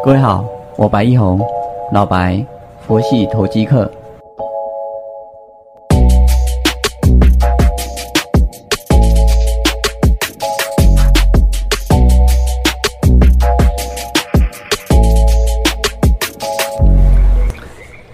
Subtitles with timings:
[0.00, 0.44] 各位好，
[0.76, 1.40] 我白一红，
[1.92, 2.44] 老白，
[2.86, 3.90] 佛系投机客。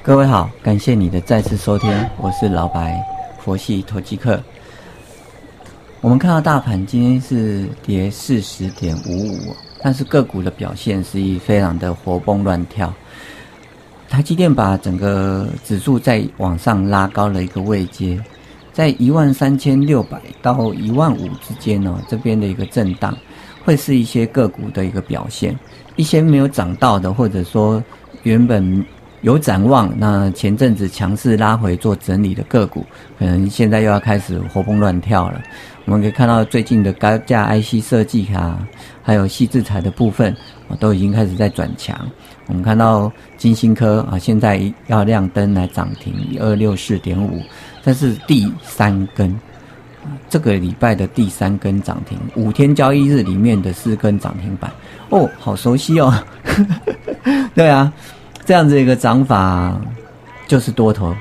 [0.03, 2.99] 各位好，感谢你的再次收听，我是老白，
[3.39, 4.41] 佛系投机客。
[6.01, 12.93] 我们看到大盘今天是跌四十点五五，但是个股的表现是非常的活蹦乱跳。
[14.09, 18.19] 台积电把整个指数再往上拉高了一个位阶，
[18.73, 23.17] 在一万三千六百到一万五之间呢，这边的一个震荡，
[23.65, 25.59] 会是一些个股的一个表现，
[25.97, 27.83] 一些没有涨到的，或者说
[28.23, 28.85] 原本。
[29.23, 32.87] 有展望，那前阵子强势拉回做整理的个股，
[33.19, 35.43] 可能现在又要开始活蹦乱跳了。
[35.87, 38.67] 我们可以看到最近的高价 IC 设计啊，
[39.03, 40.37] 还有细制材的部分，
[40.79, 41.99] 都已经开始在转强。
[42.47, 47.43] 我们看到金星科啊，现在要亮灯来涨停二六四点五，
[47.83, 49.35] 但是第三根，
[50.29, 54.71] 这个礼拜的第三根涨停，五天交易日里面的四根涨停板。
[55.09, 56.15] 哦，好熟悉哦，
[57.55, 57.93] 对啊。
[58.49, 59.79] 这样子一个涨法，
[60.47, 61.15] 就是多头，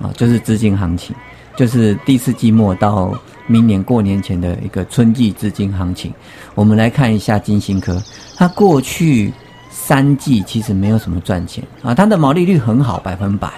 [0.00, 1.14] 啊，就是资金行情，
[1.54, 3.12] 就是第四季末到
[3.46, 6.10] 明年过年前的一个春季资金行情。
[6.54, 8.02] 我们来看一下金星科，
[8.34, 9.30] 它过去
[9.68, 13.52] 三季其实没有什么赚钱啊，它的毛利率很好，百分百，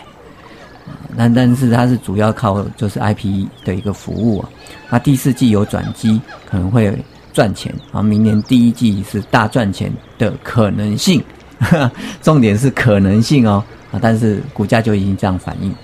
[1.15, 4.49] 那但是它是主要靠就是 IP 的一个服务啊，
[4.91, 6.93] 它第四季有转机，可能会
[7.33, 11.23] 赚钱啊，明年第一季是大赚钱的可能性。
[12.23, 15.75] 重点是可能性哦啊，但是股价就已经这样反应，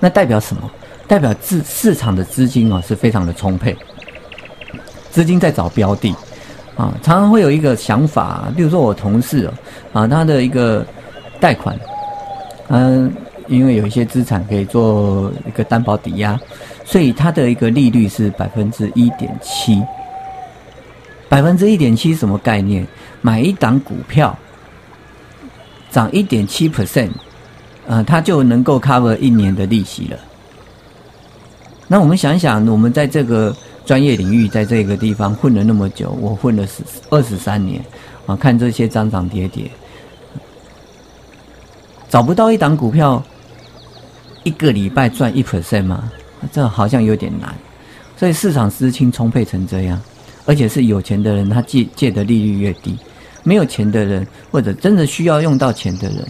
[0.00, 0.70] 那代表什么？
[1.06, 3.76] 代表市市场的资金哦是非常的充沛，
[5.10, 6.14] 资金在找标的
[6.76, 9.52] 啊，常常会有一个想法，比如说我同事哦
[10.00, 10.84] 啊，他的一个
[11.38, 11.78] 贷款，
[12.68, 13.12] 嗯，
[13.48, 16.40] 因为有一些资产可以做一个担保抵押，
[16.84, 19.82] 所以他的一个利率是百分之一点七，
[21.28, 22.86] 百分之一点七什么概念？
[23.20, 24.36] 买一档股票。
[25.94, 27.08] 涨一点七 percent，
[27.86, 30.18] 呃，它就能够 cover 一年的利息了。
[31.86, 33.54] 那我们想想，我们在这个
[33.86, 37.80] 专业领域，在这个地方混了那么久，我混了十二十三年，
[38.26, 39.70] 啊，看这些涨涨跌跌，
[42.08, 43.22] 找不到一档股票
[44.42, 46.10] 一个礼拜赚一 percent 吗？
[46.50, 47.54] 这好像有点难。
[48.16, 50.02] 所以市场资金充沛成这样，
[50.44, 52.98] 而且是有钱的人，他借借的利率越低。
[53.44, 56.26] 没有钱的人，或者真的需要用到钱的人，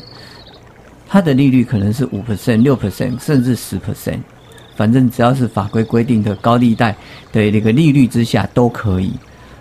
[1.08, 4.19] 他的利率可能是五 percent、六 percent，甚至十 percent，
[4.76, 6.94] 反正只要是法规规定的高利贷
[7.32, 9.12] 的那个利率之下都可以。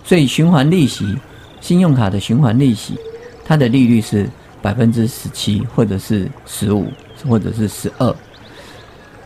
[0.04, 1.16] 所以循环利息，
[1.60, 2.98] 信用卡的循环利息，
[3.44, 4.28] 它的利率是
[4.60, 6.86] 百分之十七，或者是十五，
[7.26, 8.14] 或者是十二。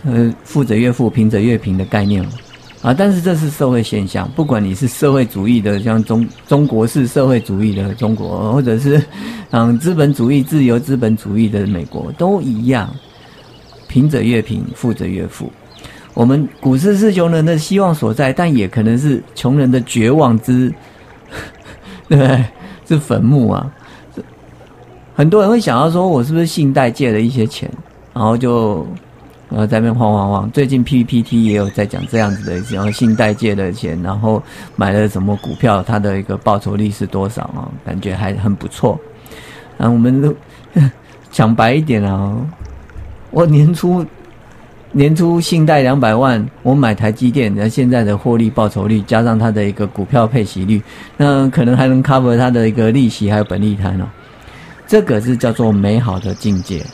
[0.05, 2.25] 呃，富者越富，贫者越贫的概念。
[2.81, 9.03] 啊，但是这是社会现象，不管你是社会主义的，像中中国式社会主义的中国， 或者是
[9.51, 12.89] 嗯资本主义、自由资本主义的美国，都一样，
[13.89, 15.51] 贫者越贫，富者越富。
[16.15, 20.73] 我们股市是穷人的希望所在，但也可能是穷人的绝望之，
[22.09, 22.45] 对不对？
[22.87, 23.71] 是坟墓啊！
[25.17, 27.69] 很多人会想到说，我是不是信贷借了一些钱，
[28.15, 28.87] 然后就。
[29.51, 34.43] 然后在那边晃晃晃，最近 PPT 也有在讲这样子的，然后信贷借的钱，然后
[34.77, 37.67] 买了什么股票，它的一个报酬率是多少啊？
[37.85, 39.01] 感觉还很不错。
[39.79, 40.35] 然后我们都
[41.31, 42.37] 讲白一点啊，
[43.31, 44.05] 我年初
[44.93, 50.83] 年初信贷两百万，我买台积电，那现在的获利报酬率加上它的一个股票配息率，
[51.17, 54.05] 那可能还能 cover 它的一个利息还有本利摊哦。
[54.87, 56.85] 这个是叫做美好的境界。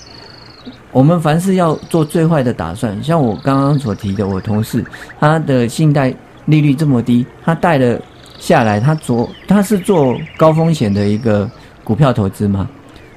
[0.94, 4.82] 我们凡事要做最坏的打算，像我刚刚所提的，我同事
[5.18, 8.00] 他的信贷利率这么低，他贷了
[8.38, 11.50] 下来，他做他是做高风险的一个
[11.82, 12.68] 股票投资吗？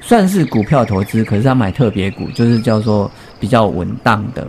[0.02, 3.10] 算是股票投资，可是他买特别股，就是叫做
[3.40, 4.42] 比较稳当的。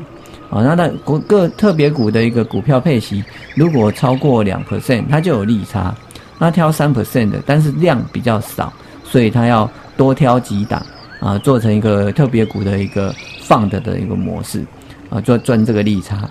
[0.49, 3.23] 啊，那那股个特别股的一个股票配息，
[3.55, 5.95] 如果超过两 percent，它就有利差。
[6.39, 8.73] 那挑三 percent 的，但是量比较少，
[9.05, 10.81] 所以他要多挑几档。
[11.21, 14.65] 啊，做成一个特别股的一个放的的一个模式，
[15.11, 16.29] 啊，赚赚这个利差。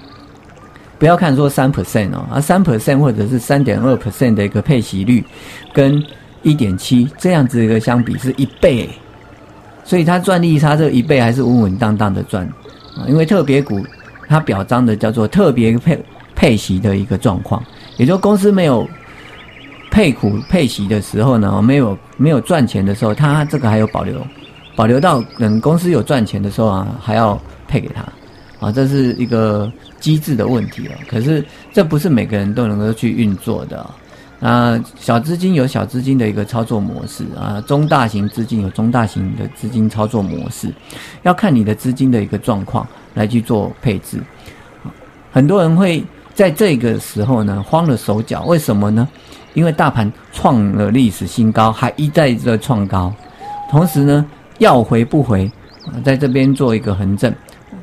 [0.99, 5.23] 不要看说三 percent 哦，啊，三 percent 或者是三点二 percent 的一个配息率，
[5.73, 6.03] 跟
[6.41, 8.89] 一点七这样子一个相比是一倍，
[9.83, 12.45] 所以它赚利差这一倍还是稳稳当当的赚
[12.95, 13.05] 啊。
[13.07, 13.85] 因为特别股
[14.27, 16.05] 它表彰的叫做特别配
[16.35, 17.63] 配息的一个状况，
[17.97, 18.87] 也就公司没有。
[19.89, 24.21] 配股配息的时候呢，没有没有赚钱的时候，它这个还有保留，
[24.77, 27.35] 保留到等公司有赚钱的时候啊，还要
[27.67, 28.03] 配给他，
[28.59, 30.93] 啊，这是一个机制的问题了。
[31.09, 31.43] 可是
[31.73, 33.83] 这不是每个人都能够去运作的。
[34.39, 40.71] 啊，小资金有小资金的一个操作模式啊，中大型资金有中大型的资金操作模式，
[41.23, 44.21] 要看你的资金的一个状况来去做配置。
[45.31, 49.07] 很多人会在这个时候呢慌了手脚，为什么呢？
[49.55, 53.11] 因为大盘创了历史新高，还一再的创高，
[53.71, 54.23] 同时呢
[54.59, 55.51] 要回不回，
[56.03, 57.33] 在这边做一个横正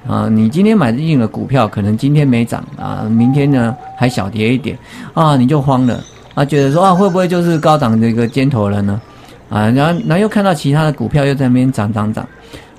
[0.06, 4.78] 啊，你今天买进了股票，可能今天没涨啊，明天呢还小跌一点
[5.12, 6.02] 啊，你就慌了。
[6.34, 9.00] 啊，觉得说啊，会不会就是高档的一个尖头了呢？
[9.48, 12.26] 啊，然后然后又看到其他的股票又在那边涨涨涨，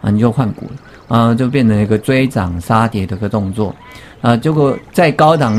[0.01, 0.69] 啊，你就换股，
[1.07, 3.73] 啊，就变成一个追涨杀跌的一个动作，
[4.19, 5.57] 啊，结果在高档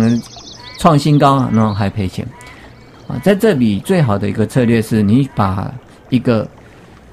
[0.79, 2.27] 创新高，然后还赔钱，
[3.09, 5.73] 啊，在这里最好的一个策略是你把
[6.11, 6.47] 一个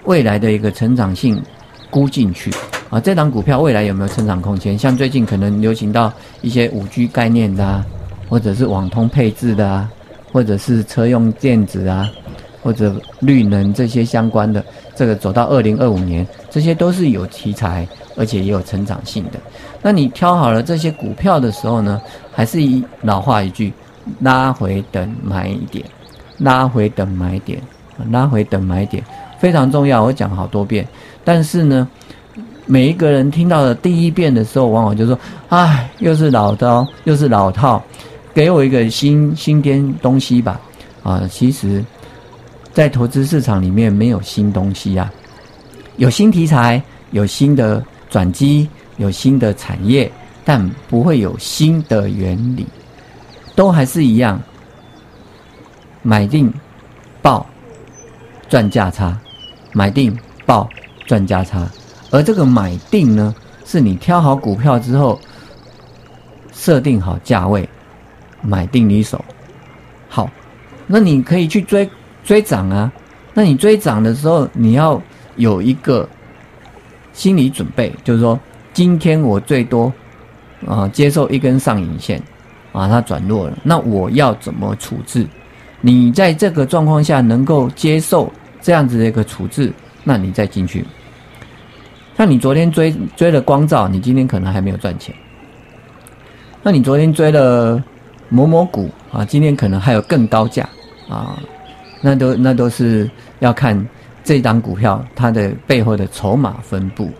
[0.05, 1.41] 未来的一个成长性
[1.89, 2.51] 估进去，
[2.89, 4.77] 啊，这档股票未来有没有成长空间？
[4.77, 6.11] 像最近可能流行到
[6.41, 7.85] 一些五 G 概念的，啊，
[8.29, 9.89] 或者是网通配置的啊。
[10.33, 12.09] 或者是车用电子啊，
[12.63, 14.65] 或者绿能这些相关的，
[14.95, 19.33] 这个走到二零二五年，这些都是有题材，而且也有成长性的。
[19.79, 22.01] 那你挑好了这些股票的时候呢，
[22.31, 23.71] 还是一老话一句，
[24.21, 25.85] 拉回等买点，
[26.39, 27.61] 拉回等买点，
[28.09, 29.03] 拉回等买点
[29.43, 30.01] 非常重要。
[30.01, 30.87] 我讲好多遍，
[31.25, 31.85] 但是呢，
[32.65, 35.19] 每一个人听到的第一遍的时候，往往就说
[35.49, 37.83] ：“唉，又是老刀，又是老套。”
[38.33, 40.61] 给我一个新新颠东西吧，
[41.03, 41.83] 啊，其实，
[42.71, 45.11] 在投资市场里面没有新东西啊，
[45.97, 46.81] 有新题材，
[47.11, 50.09] 有新的转机，有新的产业，
[50.45, 52.65] 但不会有新的原理，
[53.57, 54.41] 都还是一样，
[56.01, 56.49] 买定
[57.21, 57.45] 报
[58.49, 59.15] 赚价差，
[59.73, 60.69] 买定报
[61.05, 61.67] 赚价差，
[62.11, 63.35] 而这个买定呢，
[63.65, 65.19] 是你挑好股票之后，
[66.53, 67.67] 设定好价位。
[68.45, 69.23] 买定离手，
[70.09, 70.29] 好，
[70.85, 71.89] 那你可以去追
[72.25, 72.91] 追涨啊。
[73.33, 75.01] 那你追涨的时候，你要
[75.37, 76.05] 有一个
[77.13, 78.37] 心理准备，就是说，
[78.73, 79.89] 今天我最多
[80.67, 82.21] 啊接受一根上影线
[82.73, 85.25] 啊，它转弱了，那我要怎么处置？
[85.79, 88.29] 你在这个状况下能够接受
[88.63, 89.71] 这样子的一个处置，
[90.03, 90.83] 那你再进去。
[92.17, 95.13] 像你昨天追追了光照，你今天可能还没有赚钱。
[96.63, 97.83] 那你昨天追了。
[98.29, 100.67] 某某股啊，今天可能还有更高价
[101.07, 101.37] 啊，
[102.01, 103.07] 那都那都是
[103.37, 103.87] 要看
[104.23, 107.11] 这档股票它的背后的筹码分布、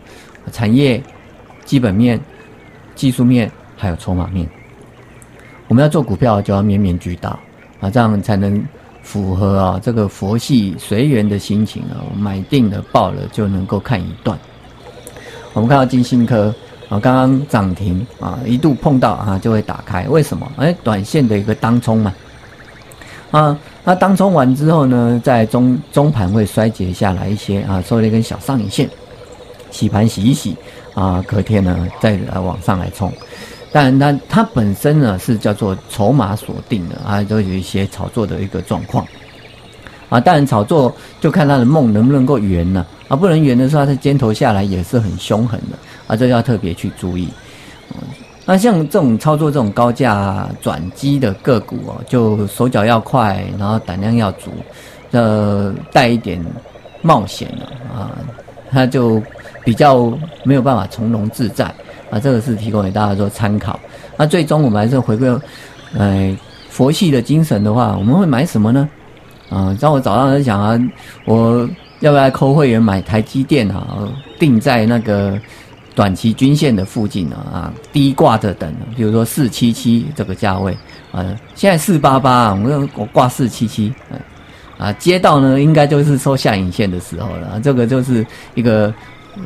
[0.51, 0.99] 产业
[1.65, 2.19] 基本面、
[2.95, 4.49] 技术面还有筹码面。
[5.67, 7.37] 我们要做股票就要面面俱到
[7.79, 8.63] 啊，这样才能
[9.03, 14.35] 符合啊这个佛系随缘的心情啊，买定了报了就能够看一段。
[15.53, 16.51] 我们看到金星科。
[16.89, 20.51] 啊，刚刚涨停啊，一度碰到啊就会打开，为什么？
[20.57, 22.13] 哎，短线的一个当冲嘛。
[23.31, 28.87] 啊，那当冲完之后呢，在中中盘会衰竭下来一些啊，收了一根小上影线，
[29.71, 30.55] 洗盘洗一洗
[30.93, 33.11] 啊，隔天呢再来往上来冲。
[33.73, 39.05] 当然，它它本身呢是叫做筹码锁定的啊，都有一些炒作的一个状况。
[40.09, 42.85] 啊，当然炒作就看他的梦能不能够圆呢？
[43.07, 45.77] 啊，不能圆的时候，它尖头下来也是很凶狠的。
[46.05, 47.27] 啊，这要特别去注意。
[48.45, 54.51] 那像这种操作这种高价转机的个股哦，就手脚要快，然后胆量要足，
[55.11, 56.39] 呃，带一点
[57.01, 58.11] 冒险的啊，
[58.69, 59.19] 他就
[59.63, 60.11] 比较
[60.43, 61.73] 没有办法从容自在
[62.13, 62.19] 啊。
[62.19, 63.79] 这个是提供给大家做参考。
[64.15, 65.27] 那最终我们还是回归，
[65.97, 66.37] 呃，
[66.69, 68.87] 佛系的精神的话，我们会买什么呢？
[69.49, 70.79] 啊，让我早上在想啊，
[71.25, 71.67] 我
[72.01, 74.07] 要不要扣会员买台积电啊？
[74.39, 75.39] 定在那个。
[75.95, 80.75] 短期均线的附近啊啊，低挂着等，比如说四七七这个价位
[81.11, 83.93] 啊，现在四八八，我我挂四七七，
[84.79, 88.91] 啊，接到呢应该就是收下影线的时候了，这个就是一个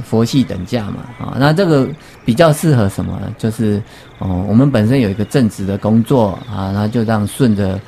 [0.04, 1.88] 佛系等价嘛啊，那这个
[2.26, 3.34] 比较适合什么呢？
[3.38, 3.82] 就是
[4.20, 7.80] 哦，我们本身有一个正职的工作啊，然后就这样顺着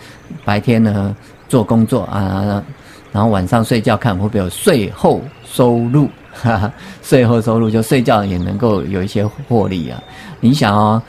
[0.43, 1.15] 白天呢
[1.47, 2.63] 做工作啊，
[3.11, 6.09] 然后晚上睡觉看会不会有税后收入。
[6.31, 10.01] 哈哈，税后收入就睡觉也能够有一些获利啊！
[10.39, 11.01] 你想哦，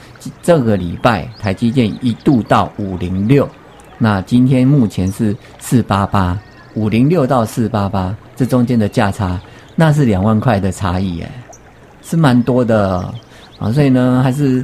[0.42, 3.48] 这个礼拜台积电一度到五零六，
[3.96, 6.36] 那今天目前是四八八，
[6.74, 9.40] 五零六到四八八，这中间的价差
[9.80, 11.30] 那是两万块的差异哎，
[12.02, 12.98] 是蛮多的
[13.58, 13.72] 啊！
[13.72, 14.62] 所以呢，还是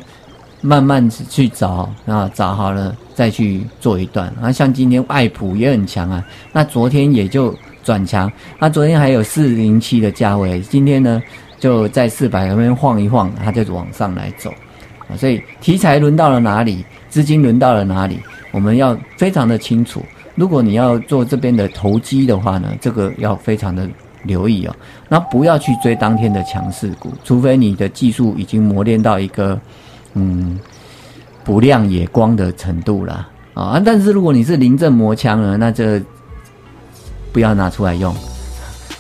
[0.61, 4.53] 慢慢去找啊，找好了再去做一段啊。
[4.53, 11.23] 像今天爱普也很强啊，那昨天也就转强，那昨天还有四零七的价位，今天呢
[11.59, 14.53] 就在四百那边晃一晃，它就往上来走
[15.09, 15.17] 啊。
[15.17, 18.21] 所以题材轮到了哪里，资金轮到了哪里，
[18.53, 20.05] 我们要非常的清楚。
[20.35, 23.89] 如果你要做这边的投机的话呢，这个要非常的
[24.27, 24.77] 留意哦。
[25.09, 29.59] 那不要去追当天的强势股，除非你的技术已经磨练到一个。
[30.19, 30.59] 嗯，
[31.45, 33.79] 不亮也光的程度了啊！
[33.85, 36.01] 但是如果你是临阵磨枪了，那这
[37.35, 38.17] 不要拿出来用，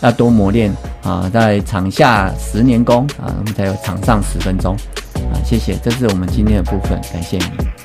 [0.02, 0.70] 要多磨练
[1.02, 1.26] 啊！
[1.32, 4.76] 在场下十年功啊，我们才有场上十分钟
[5.32, 5.40] 啊！
[5.42, 7.75] 谢谢，这是我们今天的部分，感谢你。